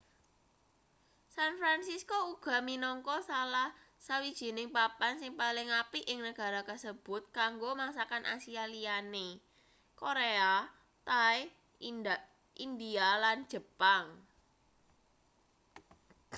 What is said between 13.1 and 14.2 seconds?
lan jepang